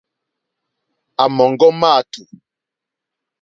À 1.23 1.25
mɔ̀ŋɡɔ́ 1.35 1.71
máàtù,. 1.79 2.21